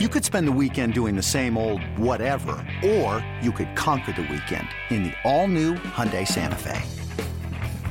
You 0.00 0.08
could 0.08 0.24
spend 0.24 0.48
the 0.48 0.58
weekend 0.60 0.92
doing 0.92 1.14
the 1.14 1.22
same 1.22 1.56
old 1.56 1.80
whatever, 1.96 2.56
or 2.84 3.24
you 3.40 3.52
could 3.52 3.76
conquer 3.76 4.10
the 4.10 4.22
weekend 4.22 4.66
in 4.90 5.04
the 5.04 5.12
all-new 5.22 5.74
Hyundai 5.74 6.26
Santa 6.26 6.56
Fe. 6.56 6.82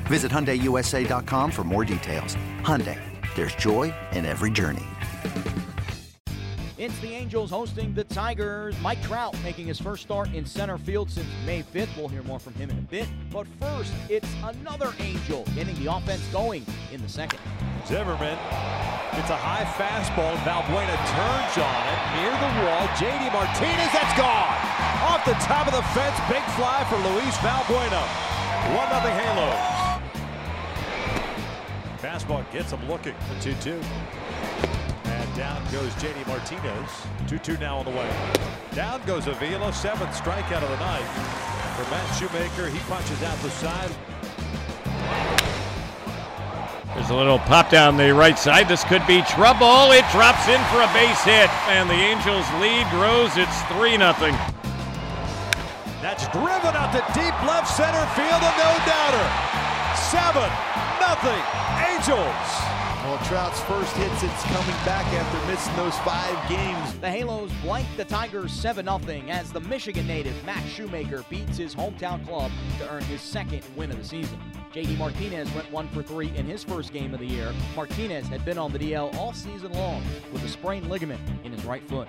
Visit 0.07 0.29
HyundaiUSA.com 0.29 1.49
for 1.49 1.63
more 1.63 1.85
details. 1.85 2.35
Hyundai, 2.59 2.99
there's 3.35 3.55
joy 3.55 3.93
in 4.11 4.25
every 4.25 4.51
journey. 4.51 4.83
It's 6.77 6.99
the 6.99 7.13
Angels 7.13 7.51
hosting 7.51 7.93
the 7.93 8.03
Tigers. 8.03 8.77
Mike 8.81 9.01
Trout 9.03 9.33
making 9.41 9.67
his 9.67 9.79
first 9.79 10.03
start 10.03 10.27
in 10.33 10.45
center 10.45 10.77
field 10.77 11.09
since 11.09 11.27
May 11.45 11.63
5th. 11.63 11.95
We'll 11.95 12.09
hear 12.09 12.23
more 12.23 12.39
from 12.39 12.53
him 12.55 12.69
in 12.69 12.79
a 12.79 12.81
bit. 12.81 13.07
But 13.31 13.47
first, 13.61 13.93
it's 14.09 14.27
another 14.43 14.91
Angel 14.99 15.45
getting 15.55 15.81
the 15.81 15.95
offense 15.95 16.27
going 16.33 16.65
in 16.91 17.01
the 17.01 17.07
second. 17.07 17.39
Zimmermann 17.87 18.37
it's 19.17 19.29
a 19.29 19.37
high 19.37 19.65
fastball. 19.77 20.33
Valbuena 20.41 20.97
turns 21.13 21.55
on 21.61 21.83
it 21.89 21.99
near 22.17 22.33
the 22.33 22.51
wall. 22.65 22.85
JD 22.97 23.29
Martinez, 23.29 23.91
that's 23.93 24.15
gone. 24.17 24.57
Off 25.05 25.21
the 25.25 25.37
top 25.45 25.67
of 25.67 25.73
the 25.73 25.85
fence, 25.93 26.17
big 26.29 26.43
fly 26.57 26.81
for 26.89 26.97
Luis 26.97 27.35
Valbuena. 27.45 28.03
1 28.73 28.79
0 28.79 29.13
Halos. 29.13 29.83
Fastball 32.01 32.43
gets 32.51 32.71
him 32.71 32.87
looking. 32.87 33.15
The 33.29 33.53
2 33.53 33.79
2. 33.79 33.81
And 35.05 35.35
down 35.35 35.61
goes 35.71 35.93
JD 36.01 36.25
Martinez. 36.27 36.89
2 37.27 37.37
2 37.37 37.57
now 37.57 37.77
on 37.77 37.85
the 37.85 37.91
way. 37.91 38.09
Down 38.73 39.01
goes 39.05 39.27
Avila. 39.27 39.71
Seventh 39.73 40.11
strikeout 40.11 40.63
of 40.63 40.69
the 40.69 40.79
night 40.79 41.07
for 41.77 41.89
Matt 41.91 42.07
Shoemaker. 42.17 42.69
He 42.69 42.79
punches 42.89 43.21
out 43.23 43.37
the 43.39 43.49
side. 43.49 43.91
There's 47.03 47.11
a 47.11 47.19
little 47.19 47.39
pop 47.39 47.69
down 47.69 47.97
the 47.97 48.13
right 48.13 48.39
side. 48.39 48.69
This 48.69 48.85
could 48.85 49.05
be 49.05 49.21
trouble. 49.23 49.91
It 49.91 50.07
drops 50.15 50.47
in 50.47 50.63
for 50.71 50.79
a 50.79 50.87
base 50.95 51.19
hit, 51.27 51.51
and 51.67 51.89
the 51.89 51.99
Angels' 51.99 52.47
lead 52.63 52.87
grows. 52.95 53.35
It's 53.35 53.59
3 53.75 53.99
0. 53.99 54.15
That's 55.99 56.23
driven 56.31 56.71
out 56.71 56.95
to 56.95 57.03
deep 57.11 57.35
left 57.43 57.67
center 57.67 58.07
field, 58.15 58.39
a 58.39 58.51
no 58.55 58.71
doubter. 58.87 59.27
7 59.99 60.47
nothing 61.03 61.43
Angels. 61.91 62.47
Well, 63.03 63.19
Trout's 63.25 63.59
first 63.63 63.93
hit 63.97 64.17
since 64.19 64.41
coming 64.43 64.79
back 64.85 65.05
after 65.07 65.51
missing 65.51 65.75
those 65.75 65.97
five 66.07 66.39
games. 66.47 66.97
The 66.99 67.11
Halos 67.11 67.51
blank 67.61 67.85
the 67.97 68.05
Tigers 68.05 68.53
7 68.53 68.85
0 68.85 69.23
as 69.27 69.51
the 69.51 69.59
Michigan 69.59 70.07
native 70.07 70.41
Matt 70.45 70.65
Shoemaker 70.69 71.25
beats 71.29 71.57
his 71.57 71.75
hometown 71.75 72.25
club 72.25 72.49
to 72.79 72.89
earn 72.89 73.03
his 73.03 73.19
second 73.19 73.61
win 73.75 73.91
of 73.91 73.97
the 73.97 74.05
season. 74.05 74.39
JD 74.73 74.97
Martinez 74.97 75.53
went 75.53 75.71
one 75.71 75.87
for 75.89 76.01
three 76.01 76.35
in 76.35 76.47
his 76.47 76.63
first 76.63 76.91
game 76.91 77.13
of 77.13 77.19
the 77.19 77.27
year. 77.27 77.53
Martinez 77.75 78.27
had 78.27 78.43
been 78.43 78.57
on 78.57 78.71
the 78.71 78.79
DL 78.79 79.15
all 79.17 79.31
season 79.31 79.71
long 79.73 80.01
with 80.31 80.43
a 80.43 80.47
sprained 80.47 80.89
ligament 80.89 81.21
in 81.43 81.51
his 81.51 81.63
right 81.63 81.87
foot. 81.87 82.07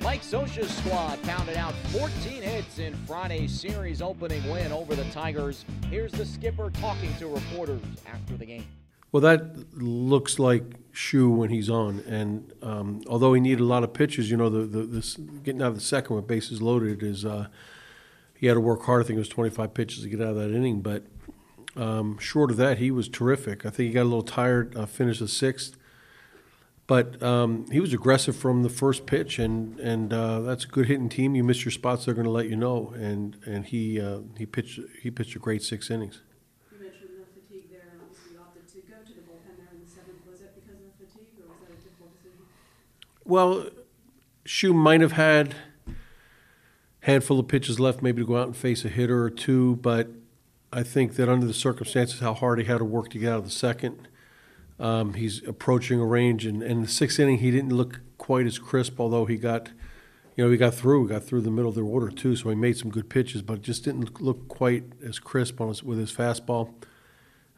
Mike 0.00 0.22
Scioscia's 0.22 0.76
squad 0.76 1.22
pounded 1.22 1.56
out 1.56 1.72
14 1.92 2.42
hits 2.42 2.80
in 2.80 2.94
Friday's 3.06 3.52
series 3.52 4.02
opening 4.02 4.42
win 4.50 4.72
over 4.72 4.96
the 4.96 5.04
Tigers. 5.12 5.64
Here's 5.88 6.10
the 6.10 6.26
skipper 6.26 6.68
talking 6.70 7.14
to 7.20 7.28
reporters 7.28 7.80
after 8.12 8.36
the 8.36 8.44
game. 8.44 8.66
Well, 9.12 9.20
that 9.20 9.80
looks 9.80 10.40
like 10.40 10.64
Shoe 10.90 11.30
when 11.30 11.50
he's 11.50 11.70
on, 11.70 12.00
and 12.00 12.52
um, 12.60 13.02
although 13.06 13.32
he 13.34 13.40
needed 13.40 13.60
a 13.60 13.66
lot 13.66 13.84
of 13.84 13.92
pitches, 13.92 14.28
you 14.32 14.36
know, 14.36 14.50
the, 14.50 14.66
the 14.66 14.82
this, 14.82 15.14
getting 15.44 15.62
out 15.62 15.68
of 15.68 15.76
the 15.76 15.80
second 15.80 16.16
with 16.16 16.26
bases 16.26 16.60
loaded 16.60 17.04
is 17.04 17.24
uh, 17.24 17.46
he 18.34 18.48
had 18.48 18.54
to 18.54 18.60
work 18.60 18.82
hard. 18.82 19.04
I 19.04 19.06
think 19.06 19.16
it 19.16 19.20
was 19.20 19.28
25 19.28 19.72
pitches 19.72 20.02
to 20.02 20.08
get 20.08 20.20
out 20.20 20.30
of 20.30 20.36
that 20.36 20.50
inning, 20.50 20.80
but 20.80 21.04
um, 21.76 22.18
short 22.18 22.50
of 22.50 22.56
that, 22.58 22.78
he 22.78 22.90
was 22.90 23.08
terrific. 23.08 23.66
I 23.66 23.70
think 23.70 23.88
he 23.88 23.92
got 23.92 24.02
a 24.02 24.04
little 24.04 24.22
tired, 24.22 24.76
uh, 24.76 24.86
finished 24.86 25.20
the 25.20 25.28
sixth, 25.28 25.76
but 26.86 27.22
um, 27.22 27.66
he 27.70 27.80
was 27.80 27.92
aggressive 27.92 28.36
from 28.36 28.62
the 28.62 28.68
first 28.68 29.06
pitch, 29.06 29.38
and 29.38 29.78
and 29.80 30.12
uh, 30.12 30.40
that's 30.40 30.64
a 30.64 30.68
good 30.68 30.86
hitting 30.86 31.08
team. 31.08 31.34
You 31.34 31.42
miss 31.42 31.64
your 31.64 31.72
spots, 31.72 32.04
they're 32.04 32.14
going 32.14 32.26
to 32.26 32.30
let 32.30 32.48
you 32.48 32.56
know, 32.56 32.92
and 32.96 33.36
and 33.46 33.66
he 33.66 34.00
uh, 34.00 34.20
he 34.36 34.46
pitched 34.46 34.80
he 35.02 35.10
pitched 35.10 35.34
a 35.34 35.38
great 35.38 35.62
six 35.62 35.90
innings. 35.90 36.20
You 36.70 36.78
mentioned 36.78 37.10
the 37.18 37.40
fatigue 37.40 37.70
there, 37.70 37.88
and 37.92 38.00
obviously 38.02 38.32
you 38.32 38.40
opted 38.40 38.68
to 38.68 38.80
go 38.82 38.96
to 39.02 39.12
the 39.12 39.20
bullpen 39.22 39.56
there 39.56 39.68
in 39.72 39.80
the 39.80 39.90
seventh. 39.90 40.26
Was 40.30 40.42
it 40.42 40.54
because 40.54 40.80
of 40.80 40.92
fatigue, 40.98 41.28
or 41.40 41.48
was 41.48 41.60
that 41.62 41.72
a 41.72 41.82
difficult 41.82 42.14
decision? 42.16 42.44
Well, 43.24 43.70
Shoe 44.44 44.74
might 44.74 45.00
have 45.00 45.12
had 45.12 45.54
handful 47.00 47.38
of 47.38 47.48
pitches 47.48 47.80
left, 47.80 48.02
maybe 48.02 48.22
to 48.22 48.26
go 48.26 48.36
out 48.36 48.46
and 48.46 48.56
face 48.56 48.84
a 48.84 48.88
hitter 48.88 49.22
or 49.22 49.30
two, 49.30 49.76
but 49.76 50.08
I 50.74 50.82
think 50.82 51.14
that 51.14 51.28
under 51.28 51.46
the 51.46 51.54
circumstances, 51.54 52.18
how 52.18 52.34
hard 52.34 52.58
he 52.58 52.64
had 52.64 52.78
to 52.78 52.84
work 52.84 53.10
to 53.10 53.18
get 53.18 53.32
out 53.32 53.38
of 53.38 53.44
the 53.44 53.50
second, 53.50 54.08
um, 54.80 55.14
he's 55.14 55.40
approaching 55.46 56.00
a 56.00 56.04
range. 56.04 56.44
And 56.44 56.64
in 56.64 56.82
the 56.82 56.88
sixth 56.88 57.20
inning, 57.20 57.38
he 57.38 57.52
didn't 57.52 57.72
look 57.72 58.00
quite 58.18 58.44
as 58.44 58.58
crisp, 58.58 58.98
although 58.98 59.24
he 59.24 59.36
got, 59.36 59.68
you 60.34 60.44
know, 60.44 60.50
he 60.50 60.56
got 60.56 60.74
through, 60.74 61.08
got 61.08 61.22
through 61.22 61.42
the 61.42 61.50
middle 61.52 61.68
of 61.68 61.76
the 61.76 61.82
order 61.82 62.10
too. 62.10 62.34
So 62.34 62.48
he 62.48 62.56
made 62.56 62.76
some 62.76 62.90
good 62.90 63.08
pitches, 63.08 63.40
but 63.40 63.62
just 63.62 63.84
didn't 63.84 64.20
look 64.20 64.48
quite 64.48 64.82
as 65.06 65.20
crisp 65.20 65.60
on 65.60 65.68
his, 65.68 65.84
with 65.84 65.98
his 65.98 66.12
fastball. 66.12 66.74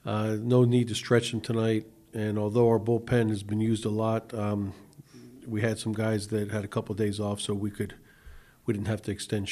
Uh, 0.05 0.37
no 0.39 0.65
need 0.65 0.89
to 0.89 0.95
stretch 0.95 1.33
him 1.33 1.41
tonight. 1.41 1.87
And 2.13 2.39
although 2.39 2.69
our 2.69 2.79
bullpen 2.79 3.31
has 3.31 3.43
been 3.43 3.61
used 3.61 3.87
a 3.87 3.91
lot, 3.91 4.35
um, 4.35 4.75
we 5.47 5.63
had 5.63 5.79
some 5.79 5.95
guys 5.95 6.29
that 6.29 6.51
had 6.51 6.65
a 6.65 6.69
couple 6.69 6.93
of 6.93 6.99
days 6.99 7.19
off, 7.19 7.41
so 7.41 7.55
we 7.55 7.71
could 7.71 7.95
we 8.67 8.75
didn't 8.75 8.89
have 8.89 9.01
to 9.03 9.11
extend 9.11 9.49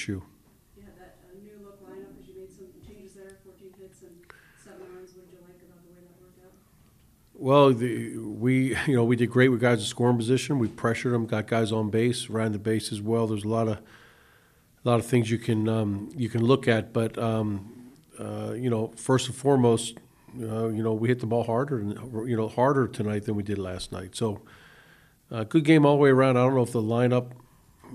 Well, 7.34 7.72
the, 7.72 8.16
we 8.16 8.76
you 8.86 8.96
know 8.96 9.04
we 9.04 9.16
did 9.16 9.30
great 9.30 9.48
with 9.48 9.60
guys 9.60 9.80
in 9.80 9.84
scoring 9.84 10.16
position. 10.16 10.58
We 10.58 10.68
pressured 10.68 11.12
them, 11.12 11.26
got 11.26 11.46
guys 11.46 11.72
on 11.72 11.90
base, 11.90 12.28
ran 12.28 12.52
the 12.52 12.58
base 12.58 12.92
as 12.92 13.02
well. 13.02 13.26
There's 13.26 13.44
a 13.44 13.48
lot 13.48 13.68
of 13.68 13.78
a 13.78 14.88
lot 14.88 15.00
of 15.00 15.06
things 15.06 15.30
you 15.30 15.38
can 15.38 15.68
um, 15.68 16.10
you 16.16 16.28
can 16.28 16.44
look 16.44 16.68
at, 16.68 16.92
but 16.92 17.18
um, 17.18 17.92
uh, 18.18 18.52
you 18.52 18.70
know 18.70 18.92
first 18.96 19.26
and 19.26 19.36
foremost, 19.36 19.98
uh, 20.40 20.68
you 20.68 20.82
know 20.82 20.92
we 20.94 21.08
hit 21.08 21.20
the 21.20 21.26
ball 21.26 21.44
harder 21.44 21.78
and 21.78 21.92
you 22.28 22.36
know 22.36 22.48
harder 22.48 22.86
tonight 22.86 23.24
than 23.24 23.34
we 23.34 23.42
did 23.42 23.58
last 23.58 23.92
night. 23.92 24.14
So 24.14 24.42
uh, 25.30 25.44
good 25.44 25.64
game 25.64 25.84
all 25.84 25.96
the 25.96 26.02
way 26.02 26.10
around. 26.10 26.36
I 26.36 26.44
don't 26.44 26.54
know 26.54 26.62
if 26.62 26.72
the 26.72 26.82
lineup 26.82 27.32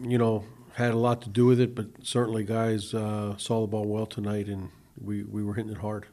you 0.01 0.17
know 0.17 0.43
had 0.73 0.91
a 0.93 0.97
lot 0.97 1.21
to 1.21 1.29
do 1.29 1.45
with 1.45 1.59
it, 1.59 1.75
but 1.75 1.87
certainly 2.03 2.43
guys 2.43 2.93
uh, 2.93 3.35
saw 3.37 3.61
the 3.61 3.67
ball 3.67 3.85
well 3.85 4.05
tonight, 4.05 4.47
and 4.47 4.69
we, 5.01 5.23
we 5.23 5.43
were 5.43 5.53
hitting 5.53 5.71
it 5.71 5.79
hard. 5.79 6.07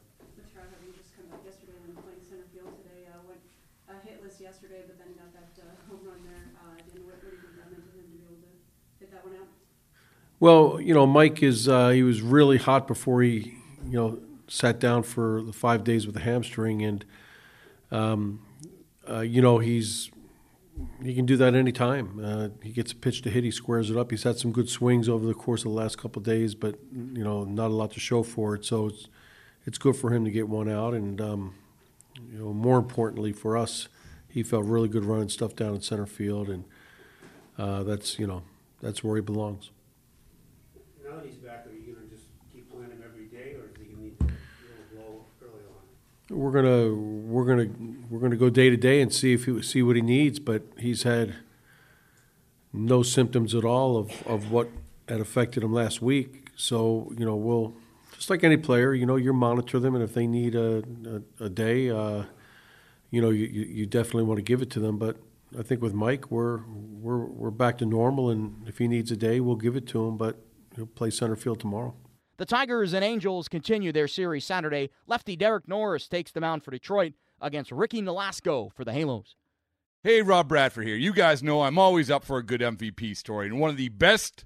Well, 10.39 10.79
you 10.79 10.93
know, 10.93 11.05
Mike 11.07 11.41
is 11.41 11.67
uh, 11.67 11.89
he 11.89 12.03
was 12.03 12.21
really 12.21 12.57
hot 12.57 12.87
before 12.87 13.21
he, 13.21 13.57
you 13.85 13.97
know, 13.97 14.19
sat 14.47 14.79
down 14.79 15.03
for 15.03 15.41
the 15.41 15.53
five 15.53 15.83
days 15.83 16.05
with 16.05 16.15
the 16.15 16.21
hamstring, 16.21 16.83
and 16.83 17.05
um, 17.91 18.45
uh, 19.09 19.21
you 19.21 19.41
know 19.41 19.57
he's 19.57 20.11
he 21.03 21.15
can 21.15 21.25
do 21.25 21.37
that 21.37 21.55
anytime. 21.55 22.19
Uh, 22.23 22.49
he 22.61 22.71
gets 22.71 22.91
a 22.91 22.95
pitch 22.95 23.21
to 23.23 23.29
hit, 23.29 23.43
he 23.43 23.51
squares 23.51 23.89
it 23.89 23.97
up. 23.97 24.11
He's 24.11 24.23
had 24.23 24.37
some 24.37 24.51
good 24.51 24.69
swings 24.69 25.09
over 25.09 25.25
the 25.25 25.33
course 25.33 25.61
of 25.61 25.71
the 25.71 25.77
last 25.77 25.97
couple 25.97 26.21
days, 26.21 26.53
but 26.53 26.75
you 26.93 27.23
know, 27.23 27.43
not 27.43 27.71
a 27.71 27.73
lot 27.73 27.91
to 27.91 27.99
show 27.99 28.21
for 28.23 28.55
it. 28.55 28.65
So 28.65 28.87
it's 28.87 29.07
it's 29.65 29.77
good 29.77 29.95
for 29.95 30.13
him 30.13 30.23
to 30.25 30.31
get 30.31 30.47
one 30.47 30.69
out, 30.69 30.93
and 30.93 31.19
um, 31.19 31.55
you 32.31 32.39
know, 32.39 32.53
more 32.53 32.77
importantly 32.77 33.31
for 33.31 33.57
us, 33.57 33.87
he 34.27 34.43
felt 34.43 34.65
really 34.65 34.87
good 34.87 35.05
running 35.05 35.29
stuff 35.29 35.55
down 35.55 35.75
in 35.75 35.81
center 35.81 36.05
field, 36.05 36.49
and 36.49 36.65
uh, 37.57 37.83
that's 37.83 38.19
you 38.19 38.27
know 38.27 38.43
that's 38.81 39.03
where 39.03 39.15
he 39.15 39.21
belongs. 39.21 39.71
Now 41.03 41.17
that 41.17 41.25
he's 41.25 41.35
back, 41.35 41.65
are 41.65 41.73
you 41.73 41.93
going 41.93 42.07
to 42.07 42.15
just 42.15 42.27
keep 42.53 42.71
playing 42.71 42.91
him 42.91 43.03
every 43.05 43.25
day, 43.25 43.55
or 43.55 43.69
is 43.69 43.77
he 43.79 43.85
going 43.85 43.95
to 43.95 44.03
need 44.03 44.19
to 44.19 44.25
blow 44.95 45.25
early 45.41 45.63
on? 46.29 46.37
We're 46.37 46.51
gonna 46.51 46.93
we're 46.93 47.45
gonna 47.45 47.69
we're 48.09 48.19
gonna 48.19 48.35
go 48.35 48.49
day 48.49 48.69
to 48.69 48.77
day 48.77 49.01
and 49.01 49.13
see 49.13 49.33
if 49.33 49.45
he 49.45 49.61
see 49.61 49.81
what 49.81 49.95
he 49.95 50.01
needs. 50.01 50.39
But 50.39 50.63
he's 50.77 51.03
had 51.03 51.35
no 52.73 53.01
symptoms 53.01 53.55
at 53.55 53.63
all 53.65 53.97
of, 53.97 54.27
of 54.27 54.51
what 54.51 54.69
had 55.07 55.19
affected 55.19 55.63
him 55.63 55.73
last 55.73 56.01
week. 56.01 56.49
So 56.55 57.11
you 57.17 57.25
know 57.25 57.35
we'll 57.35 57.75
just 58.17 58.29
like 58.29 58.43
any 58.43 58.57
player, 58.57 58.93
you 58.93 59.05
know, 59.05 59.15
you 59.15 59.31
monitor 59.31 59.79
them, 59.79 59.95
and 59.95 60.03
if 60.03 60.13
they 60.13 60.27
need 60.27 60.55
a 60.55 60.83
a, 61.39 61.45
a 61.45 61.49
day, 61.49 61.89
uh, 61.89 62.23
you 63.11 63.21
know, 63.21 63.29
you, 63.29 63.45
you 63.45 63.85
definitely 63.85 64.23
want 64.23 64.39
to 64.39 64.43
give 64.43 64.61
it 64.61 64.69
to 64.71 64.79
them. 64.79 64.97
But 64.97 65.17
I 65.57 65.61
think 65.61 65.81
with 65.81 65.93
Mike, 65.93 66.31
we're 66.31 66.61
we're 66.67 67.25
we're 67.25 67.51
back 67.51 67.77
to 67.77 67.85
normal, 67.85 68.29
and 68.29 68.67
if 68.67 68.79
he 68.79 68.87
needs 68.87 69.11
a 69.11 69.15
day, 69.17 69.39
we'll 69.39 69.55
give 69.55 69.75
it 69.75 69.87
to 69.87 70.07
him. 70.07 70.17
But 70.17 70.39
he'll 70.75 70.87
play 70.87 71.11
center 71.11 71.35
field 71.35 71.59
tomorrow. 71.59 71.95
The 72.37 72.45
Tigers 72.45 72.93
and 72.93 73.03
Angels 73.03 73.47
continue 73.47 73.91
their 73.91 74.07
series 74.07 74.45
Saturday. 74.45 74.89
Lefty 75.07 75.35
Derek 75.35 75.67
Norris 75.67 76.07
takes 76.07 76.31
the 76.31 76.41
mound 76.41 76.63
for 76.63 76.71
Detroit 76.71 77.13
against 77.41 77.71
Ricky 77.71 78.01
Nolasco 78.01 78.71
for 78.73 78.83
the 78.83 78.93
Halos. 78.93 79.35
Hey, 80.03 80.21
Rob 80.21 80.47
Bradford 80.47 80.85
here. 80.85 80.95
You 80.95 81.13
guys 81.13 81.41
know 81.41 81.63
I'm 81.63 81.79
always 81.79 82.11
up 82.11 82.23
for 82.23 82.37
a 82.37 82.43
good 82.43 82.61
MVP 82.61 83.17
story, 83.17 83.47
and 83.47 83.59
one 83.59 83.69
of 83.69 83.77
the 83.77 83.89
best 83.89 84.45